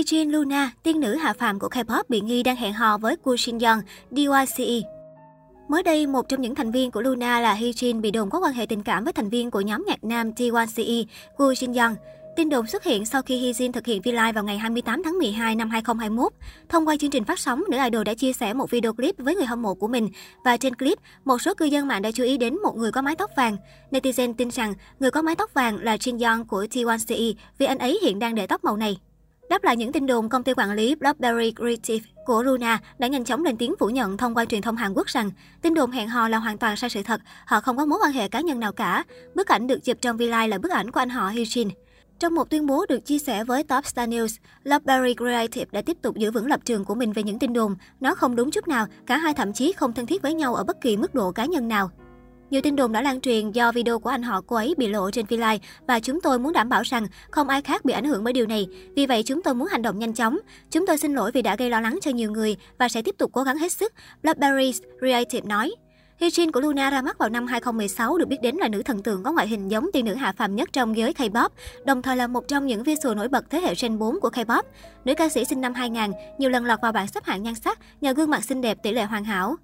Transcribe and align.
Hyejin 0.00 0.30
Luna, 0.30 0.70
tiên 0.82 1.00
nữ 1.00 1.14
hạ 1.14 1.32
phàm 1.32 1.58
của 1.58 1.68
K-pop 1.68 2.02
bị 2.08 2.20
nghi 2.20 2.42
đang 2.42 2.56
hẹn 2.56 2.72
hò 2.72 2.98
với 2.98 3.16
Woo 3.24 3.36
Shin 3.36 3.58
Young, 3.58 3.80
DYCE. 4.10 4.88
Mới 5.68 5.82
đây, 5.82 6.06
một 6.06 6.28
trong 6.28 6.40
những 6.40 6.54
thành 6.54 6.70
viên 6.70 6.90
của 6.90 7.02
Luna 7.02 7.40
là 7.40 7.54
Hyejin 7.54 8.00
bị 8.00 8.10
đồn 8.10 8.30
có 8.30 8.40
quan 8.40 8.52
hệ 8.52 8.66
tình 8.66 8.82
cảm 8.82 9.04
với 9.04 9.12
thành 9.12 9.28
viên 9.28 9.50
của 9.50 9.60
nhóm 9.60 9.84
nhạc 9.86 10.04
nam 10.04 10.30
D1CE, 10.30 11.04
Woo 11.36 11.54
Shin 11.54 11.72
Young. 11.72 11.94
Tin 12.36 12.48
đồn 12.48 12.66
xuất 12.66 12.84
hiện 12.84 13.04
sau 13.04 13.22
khi 13.22 13.42
Hyejin 13.42 13.72
thực 13.72 13.86
hiện 13.86 14.02
V-Live 14.02 14.32
vào 14.32 14.44
ngày 14.44 14.58
28 14.58 15.02
tháng 15.02 15.18
12 15.18 15.54
năm 15.54 15.70
2021. 15.70 16.32
Thông 16.68 16.88
qua 16.88 16.96
chương 16.96 17.10
trình 17.10 17.24
phát 17.24 17.38
sóng, 17.38 17.64
nữ 17.70 17.78
idol 17.84 18.04
đã 18.04 18.14
chia 18.14 18.32
sẻ 18.32 18.54
một 18.54 18.70
video 18.70 18.92
clip 18.92 19.14
với 19.18 19.34
người 19.34 19.46
hâm 19.46 19.62
mộ 19.62 19.74
của 19.74 19.88
mình. 19.88 20.08
Và 20.44 20.56
trên 20.56 20.74
clip, 20.74 20.98
một 21.24 21.42
số 21.42 21.54
cư 21.54 21.64
dân 21.64 21.88
mạng 21.88 22.02
đã 22.02 22.10
chú 22.10 22.24
ý 22.24 22.36
đến 22.36 22.58
một 22.62 22.76
người 22.76 22.92
có 22.92 23.02
mái 23.02 23.16
tóc 23.16 23.30
vàng. 23.36 23.56
Netizen 23.90 24.34
tin 24.34 24.50
rằng 24.50 24.74
người 25.00 25.10
có 25.10 25.22
mái 25.22 25.36
tóc 25.36 25.54
vàng 25.54 25.78
là 25.82 25.96
Jin 25.96 26.30
Young 26.30 26.46
của 26.46 26.64
T1CE 26.70 27.34
vì 27.58 27.66
anh 27.66 27.78
ấy 27.78 27.98
hiện 28.02 28.18
đang 28.18 28.34
để 28.34 28.46
tóc 28.46 28.64
màu 28.64 28.76
này. 28.76 28.98
Đáp 29.50 29.64
lại 29.64 29.76
những 29.76 29.92
tin 29.92 30.06
đồn, 30.06 30.28
công 30.28 30.42
ty 30.42 30.52
quản 30.54 30.72
lý 30.72 30.94
Blackberry 30.94 31.52
Creative 31.56 32.10
của 32.24 32.42
Luna 32.42 32.80
đã 32.98 33.08
nhanh 33.08 33.24
chóng 33.24 33.44
lên 33.44 33.56
tiếng 33.56 33.74
phủ 33.78 33.86
nhận 33.86 34.16
thông 34.16 34.34
qua 34.34 34.44
truyền 34.44 34.62
thông 34.62 34.76
Hàn 34.76 34.94
Quốc 34.94 35.06
rằng 35.06 35.30
tin 35.62 35.74
đồn 35.74 35.90
hẹn 35.90 36.08
hò 36.08 36.28
là 36.28 36.38
hoàn 36.38 36.58
toàn 36.58 36.76
sai 36.76 36.90
sự 36.90 37.02
thật, 37.02 37.20
họ 37.46 37.60
không 37.60 37.76
có 37.76 37.86
mối 37.86 37.98
quan 38.02 38.12
hệ 38.12 38.28
cá 38.28 38.40
nhân 38.40 38.60
nào 38.60 38.72
cả. 38.72 39.04
Bức 39.34 39.48
ảnh 39.48 39.66
được 39.66 39.84
chụp 39.84 39.96
trong 40.00 40.16
V-Live 40.16 40.48
là 40.48 40.58
bức 40.58 40.72
ảnh 40.72 40.90
của 40.90 41.00
anh 41.00 41.10
họ 41.10 41.30
Hyejin. 41.30 41.70
Trong 42.18 42.34
một 42.34 42.50
tuyên 42.50 42.66
bố 42.66 42.86
được 42.88 43.06
chia 43.06 43.18
sẻ 43.18 43.44
với 43.44 43.62
Top 43.62 43.86
Star 43.86 44.10
News, 44.10 44.38
Blackberry 44.64 45.14
Creative 45.14 45.68
đã 45.72 45.82
tiếp 45.82 45.96
tục 46.02 46.16
giữ 46.16 46.30
vững 46.30 46.46
lập 46.46 46.60
trường 46.64 46.84
của 46.84 46.94
mình 46.94 47.12
về 47.12 47.22
những 47.22 47.38
tin 47.38 47.52
đồn. 47.52 47.76
Nó 48.00 48.14
không 48.14 48.36
đúng 48.36 48.50
chút 48.50 48.68
nào, 48.68 48.86
cả 49.06 49.16
hai 49.16 49.34
thậm 49.34 49.52
chí 49.52 49.72
không 49.72 49.92
thân 49.92 50.06
thiết 50.06 50.22
với 50.22 50.34
nhau 50.34 50.54
ở 50.54 50.64
bất 50.64 50.80
kỳ 50.80 50.96
mức 50.96 51.14
độ 51.14 51.32
cá 51.32 51.44
nhân 51.44 51.68
nào. 51.68 51.90
Nhiều 52.50 52.60
tin 52.60 52.76
đồn 52.76 52.92
đã 52.92 53.02
lan 53.02 53.20
truyền 53.20 53.50
do 53.50 53.72
video 53.72 53.98
của 53.98 54.10
anh 54.10 54.22
họ 54.22 54.40
cô 54.46 54.56
ấy 54.56 54.74
bị 54.78 54.88
lộ 54.88 55.10
trên 55.10 55.26
V-Live 55.26 55.58
và 55.86 56.00
chúng 56.00 56.20
tôi 56.20 56.38
muốn 56.38 56.52
đảm 56.52 56.68
bảo 56.68 56.82
rằng 56.82 57.06
không 57.30 57.48
ai 57.48 57.62
khác 57.62 57.84
bị 57.84 57.92
ảnh 57.92 58.04
hưởng 58.04 58.24
bởi 58.24 58.32
điều 58.32 58.46
này. 58.46 58.66
Vì 58.96 59.06
vậy 59.06 59.22
chúng 59.22 59.42
tôi 59.42 59.54
muốn 59.54 59.68
hành 59.68 59.82
động 59.82 59.98
nhanh 59.98 60.14
chóng. 60.14 60.38
Chúng 60.70 60.86
tôi 60.86 60.98
xin 60.98 61.14
lỗi 61.14 61.30
vì 61.34 61.42
đã 61.42 61.56
gây 61.56 61.70
lo 61.70 61.80
lắng 61.80 61.98
cho 62.02 62.10
nhiều 62.10 62.30
người 62.30 62.56
và 62.78 62.88
sẽ 62.88 63.02
tiếp 63.02 63.14
tục 63.18 63.30
cố 63.34 63.42
gắng 63.42 63.58
hết 63.58 63.72
sức, 63.72 63.92
Blackberry 64.22 64.72
Creative 64.98 65.48
nói. 65.48 65.74
Hyejin 66.20 66.52
của 66.52 66.60
Luna 66.60 66.90
ra 66.90 67.02
mắt 67.02 67.18
vào 67.18 67.28
năm 67.28 67.46
2016 67.46 68.18
được 68.18 68.28
biết 68.28 68.42
đến 68.42 68.56
là 68.56 68.68
nữ 68.68 68.82
thần 68.82 69.02
tượng 69.02 69.22
có 69.22 69.32
ngoại 69.32 69.48
hình 69.48 69.68
giống 69.68 69.86
tiên 69.92 70.04
nữ 70.04 70.14
hạ 70.14 70.32
phàm 70.32 70.56
nhất 70.56 70.68
trong 70.72 70.96
giới 70.96 71.12
K-pop, 71.12 71.48
đồng 71.84 72.02
thời 72.02 72.16
là 72.16 72.26
một 72.26 72.48
trong 72.48 72.66
những 72.66 72.82
visual 72.82 73.16
nổi 73.16 73.28
bật 73.28 73.44
thế 73.50 73.60
hệ 73.60 73.74
Gen 73.82 73.98
4 73.98 74.20
của 74.20 74.30
K-pop. 74.30 74.62
Nữ 75.04 75.14
ca 75.14 75.28
sĩ 75.28 75.44
sinh 75.44 75.60
năm 75.60 75.74
2000, 75.74 76.10
nhiều 76.38 76.50
lần 76.50 76.64
lọt 76.64 76.78
vào 76.82 76.92
bảng 76.92 77.08
xếp 77.08 77.24
hạng 77.24 77.42
nhan 77.42 77.54
sắc 77.54 77.78
nhờ 78.00 78.12
gương 78.12 78.30
mặt 78.30 78.44
xinh 78.44 78.60
đẹp 78.60 78.78
tỷ 78.82 78.92
lệ 78.92 79.04
hoàn 79.04 79.24
hảo. 79.24 79.56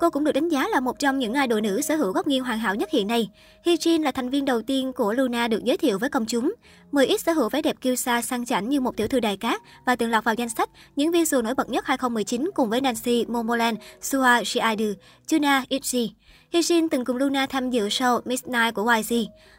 Cô 0.00 0.10
cũng 0.10 0.24
được 0.24 0.32
đánh 0.32 0.48
giá 0.48 0.68
là 0.68 0.80
một 0.80 0.98
trong 0.98 1.18
những 1.18 1.34
idol 1.34 1.60
nữ 1.60 1.80
sở 1.80 1.96
hữu 1.96 2.12
góc 2.12 2.26
nghiêng 2.26 2.44
hoàn 2.44 2.58
hảo 2.58 2.74
nhất 2.74 2.90
hiện 2.92 3.06
nay. 3.06 3.30
Hyejin 3.64 4.02
là 4.02 4.12
thành 4.12 4.30
viên 4.30 4.44
đầu 4.44 4.62
tiên 4.62 4.92
của 4.92 5.12
Luna 5.12 5.48
được 5.48 5.64
giới 5.64 5.76
thiệu 5.76 5.98
với 5.98 6.10
công 6.10 6.26
chúng. 6.26 6.54
10X 6.92 7.16
sở 7.16 7.32
hữu 7.32 7.48
vẻ 7.48 7.62
đẹp 7.62 7.76
kiêu 7.80 7.96
sa 7.96 8.22
sang 8.22 8.46
chảnh 8.46 8.68
như 8.68 8.80
một 8.80 8.96
tiểu 8.96 9.08
thư 9.08 9.20
đài 9.20 9.36
cát 9.36 9.62
và 9.86 9.96
từng 9.96 10.10
lọt 10.10 10.24
vào 10.24 10.34
danh 10.34 10.48
sách 10.48 10.70
những 10.96 11.10
visual 11.10 11.44
nổi 11.44 11.54
bật 11.54 11.68
nhất 11.68 11.86
2019 11.86 12.50
cùng 12.54 12.70
với 12.70 12.80
Nancy, 12.80 13.24
Momoland, 13.28 13.78
Suha 14.00 14.44
Shiaidu, 14.44 14.92
Juna 15.28 15.62
Itzy. 15.70 16.08
Hyejin 16.52 16.88
từng 16.88 17.04
cùng 17.04 17.16
Luna 17.16 17.46
tham 17.46 17.70
dự 17.70 17.88
show 17.88 18.20
Midnight 18.24 18.74
của 18.74 18.92
YG. 18.96 19.14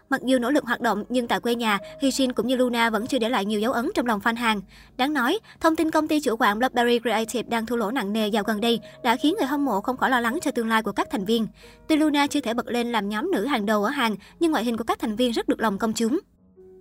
Mặc 0.09 0.21
dù 0.23 0.39
nỗ 0.39 0.51
lực 0.51 0.63
hoạt 0.63 0.81
động 0.81 1.03
nhưng 1.09 1.27
tại 1.27 1.39
quê 1.39 1.55
nhà, 1.55 1.79
Hyejin 2.01 2.33
cũng 2.33 2.47
như 2.47 2.55
Luna 2.55 2.89
vẫn 2.89 3.07
chưa 3.07 3.19
để 3.19 3.29
lại 3.29 3.45
nhiều 3.45 3.59
dấu 3.59 3.71
ấn 3.71 3.89
trong 3.95 4.05
lòng 4.05 4.19
fan 4.19 4.35
hàng. 4.35 4.61
Đáng 4.97 5.13
nói, 5.13 5.39
thông 5.59 5.75
tin 5.75 5.91
công 5.91 6.07
ty 6.07 6.19
chủ 6.19 6.35
quản 6.39 6.59
Blackberry 6.59 6.99
Creative 6.99 7.49
đang 7.49 7.65
thua 7.65 7.75
lỗ 7.75 7.91
nặng 7.91 8.13
nề 8.13 8.27
dạo 8.27 8.43
gần 8.43 8.61
đây 8.61 8.79
đã 9.03 9.15
khiến 9.15 9.35
người 9.37 9.47
hâm 9.47 9.65
mộ 9.65 9.81
không 9.81 9.97
khỏi 9.97 10.09
lo 10.09 10.19
lắng 10.19 10.39
cho 10.41 10.51
tương 10.51 10.69
lai 10.69 10.83
của 10.83 10.91
các 10.91 11.07
thành 11.11 11.25
viên. 11.25 11.47
Tuy 11.87 11.95
Luna 11.95 12.27
chưa 12.27 12.41
thể 12.41 12.53
bật 12.53 12.67
lên 12.67 12.91
làm 12.91 13.09
nhóm 13.09 13.31
nữ 13.31 13.45
hàng 13.45 13.65
đầu 13.65 13.83
ở 13.83 13.89
Hàn, 13.89 14.15
nhưng 14.39 14.51
ngoại 14.51 14.63
hình 14.63 14.77
của 14.77 14.83
các 14.83 14.99
thành 14.99 15.15
viên 15.15 15.31
rất 15.31 15.47
được 15.47 15.61
lòng 15.61 15.77
công 15.77 15.93
chúng. 15.93 16.19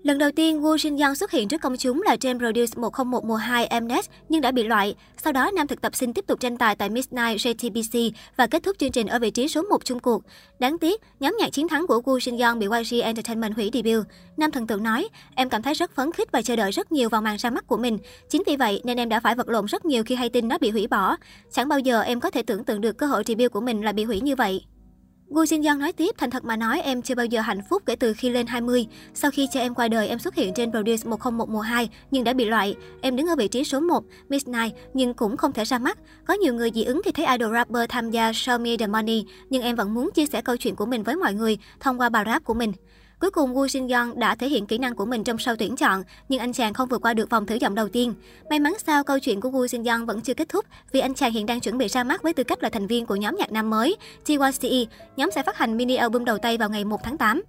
Lần 0.06 0.18
đầu 0.18 0.30
tiên, 0.30 0.62
Woo 0.62 0.76
Shin 0.76 0.96
Young 0.96 1.14
xuất 1.14 1.30
hiện 1.30 1.48
trước 1.48 1.60
công 1.60 1.76
chúng 1.76 2.02
là 2.02 2.16
trên 2.16 2.38
Produce 2.38 2.72
101 2.76 3.24
mùa 3.24 3.34
2 3.34 3.80
Mnet 3.80 4.04
nhưng 4.28 4.40
đã 4.40 4.50
bị 4.50 4.62
loại. 4.62 4.94
Sau 5.24 5.32
đó, 5.32 5.50
nam 5.50 5.66
thực 5.66 5.80
tập 5.80 5.94
sinh 5.94 6.12
tiếp 6.12 6.24
tục 6.26 6.40
tranh 6.40 6.56
tài 6.56 6.76
tại 6.76 6.88
Miss 6.88 7.12
Night 7.12 7.40
JTBC 7.40 8.10
và 8.36 8.46
kết 8.46 8.62
thúc 8.62 8.76
chương 8.78 8.92
trình 8.92 9.06
ở 9.06 9.18
vị 9.18 9.30
trí 9.30 9.48
số 9.48 9.62
1 9.62 9.84
chung 9.84 10.00
cuộc. 10.00 10.22
Đáng 10.58 10.78
tiếc, 10.78 11.00
nhóm 11.20 11.36
nhạc 11.38 11.52
chiến 11.52 11.68
thắng 11.68 11.86
của 11.86 12.02
Woo 12.04 12.18
Shin 12.18 12.38
Young 12.38 12.58
bị 12.58 12.66
YG 12.66 13.02
Entertainment 13.02 13.54
hủy 13.54 13.70
debut. 13.72 14.06
Nam 14.36 14.50
thần 14.50 14.66
tượng 14.66 14.82
nói, 14.82 15.08
em 15.34 15.48
cảm 15.48 15.62
thấy 15.62 15.74
rất 15.74 15.94
phấn 15.94 16.12
khích 16.12 16.32
và 16.32 16.42
chờ 16.42 16.56
đợi 16.56 16.70
rất 16.70 16.92
nhiều 16.92 17.08
vào 17.08 17.22
màn 17.22 17.36
ra 17.36 17.50
mắt 17.50 17.66
của 17.66 17.76
mình. 17.76 17.98
Chính 18.28 18.42
vì 18.46 18.56
vậy 18.56 18.80
nên 18.84 18.96
em 18.96 19.08
đã 19.08 19.20
phải 19.20 19.34
vật 19.34 19.48
lộn 19.48 19.66
rất 19.66 19.84
nhiều 19.84 20.04
khi 20.04 20.14
hay 20.14 20.28
tin 20.28 20.48
nó 20.48 20.58
bị 20.58 20.70
hủy 20.70 20.86
bỏ. 20.86 21.16
Chẳng 21.52 21.68
bao 21.68 21.78
giờ 21.78 22.00
em 22.00 22.20
có 22.20 22.30
thể 22.30 22.42
tưởng 22.42 22.64
tượng 22.64 22.80
được 22.80 22.98
cơ 22.98 23.06
hội 23.06 23.22
debut 23.26 23.52
của 23.52 23.60
mình 23.60 23.84
là 23.84 23.92
bị 23.92 24.04
hủy 24.04 24.20
như 24.20 24.36
vậy. 24.36 24.64
Gu 25.30 25.42
Jin 25.42 25.68
Young 25.68 25.78
nói 25.78 25.92
tiếp, 25.92 26.14
thành 26.18 26.30
thật 26.30 26.44
mà 26.44 26.56
nói 26.56 26.80
em 26.80 27.02
chưa 27.02 27.14
bao 27.14 27.26
giờ 27.26 27.40
hạnh 27.40 27.60
phúc 27.70 27.82
kể 27.86 27.96
từ 27.96 28.14
khi 28.14 28.30
lên 28.30 28.46
20. 28.46 28.86
Sau 29.14 29.30
khi 29.30 29.48
cha 29.52 29.60
em 29.60 29.74
qua 29.74 29.88
đời, 29.88 30.08
em 30.08 30.18
xuất 30.18 30.34
hiện 30.34 30.54
trên 30.54 30.70
Produce 30.70 31.08
101 31.08 31.48
mùa 31.48 31.60
2 31.60 31.88
nhưng 32.10 32.24
đã 32.24 32.32
bị 32.32 32.44
loại. 32.44 32.76
Em 33.00 33.16
đứng 33.16 33.26
ở 33.26 33.36
vị 33.36 33.48
trí 33.48 33.64
số 33.64 33.80
1, 33.80 34.04
Miss 34.28 34.48
Night 34.48 34.74
nhưng 34.94 35.14
cũng 35.14 35.36
không 35.36 35.52
thể 35.52 35.64
ra 35.64 35.78
mắt. 35.78 35.98
Có 36.24 36.34
nhiều 36.34 36.54
người 36.54 36.70
dị 36.74 36.84
ứng 36.84 37.00
khi 37.04 37.12
thấy 37.12 37.26
idol 37.26 37.52
rapper 37.52 37.82
tham 37.88 38.10
gia 38.10 38.30
Show 38.30 38.60
Me 38.60 38.76
The 38.76 38.86
Money, 38.86 39.26
nhưng 39.50 39.62
em 39.62 39.76
vẫn 39.76 39.94
muốn 39.94 40.10
chia 40.14 40.26
sẻ 40.26 40.42
câu 40.42 40.56
chuyện 40.56 40.76
của 40.76 40.86
mình 40.86 41.02
với 41.02 41.16
mọi 41.16 41.34
người 41.34 41.58
thông 41.80 42.00
qua 42.00 42.08
bài 42.08 42.24
rap 42.26 42.44
của 42.44 42.54
mình. 42.54 42.72
Cuối 43.20 43.30
cùng 43.30 43.54
Woo 43.54 43.68
Shin 43.68 43.88
Young 43.88 44.18
đã 44.18 44.34
thể 44.34 44.48
hiện 44.48 44.66
kỹ 44.66 44.78
năng 44.78 44.94
của 44.94 45.04
mình 45.04 45.24
trong 45.24 45.38
sau 45.38 45.56
tuyển 45.56 45.76
chọn, 45.76 46.02
nhưng 46.28 46.40
anh 46.40 46.52
chàng 46.52 46.74
không 46.74 46.88
vượt 46.88 47.02
qua 47.02 47.14
được 47.14 47.30
vòng 47.30 47.46
thử 47.46 47.54
giọng 47.54 47.74
đầu 47.74 47.88
tiên. 47.88 48.14
May 48.50 48.58
mắn 48.58 48.74
sao 48.86 49.04
câu 49.04 49.18
chuyện 49.18 49.40
của 49.40 49.48
Woo 49.48 49.66
Shin 49.66 49.84
Young 49.84 50.06
vẫn 50.06 50.20
chưa 50.20 50.34
kết 50.34 50.48
thúc 50.48 50.64
vì 50.92 51.00
anh 51.00 51.14
chàng 51.14 51.32
hiện 51.32 51.46
đang 51.46 51.60
chuẩn 51.60 51.78
bị 51.78 51.88
ra 51.88 52.04
mắt 52.04 52.22
với 52.22 52.34
tư 52.34 52.44
cách 52.44 52.62
là 52.62 52.68
thành 52.68 52.86
viên 52.86 53.06
của 53.06 53.16
nhóm 53.16 53.36
nhạc 53.36 53.52
nam 53.52 53.70
mới 53.70 53.96
TYCE. 54.26 54.84
Nhóm 55.16 55.30
sẽ 55.34 55.42
phát 55.42 55.56
hành 55.56 55.76
mini 55.76 55.96
album 55.96 56.24
đầu 56.24 56.38
tay 56.38 56.58
vào 56.58 56.70
ngày 56.70 56.84
1 56.84 57.00
tháng 57.04 57.18
8. 57.18 57.42